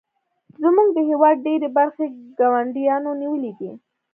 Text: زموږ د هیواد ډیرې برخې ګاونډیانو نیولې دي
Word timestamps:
زموږ 0.61 0.87
د 0.93 0.99
هیواد 1.09 1.35
ډیرې 1.45 1.69
برخې 1.77 2.05
ګاونډیانو 2.39 3.11
نیولې 3.21 3.51
دي 3.59 3.71